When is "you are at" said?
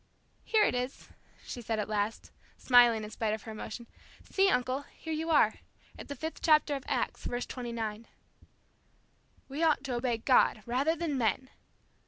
5.13-6.07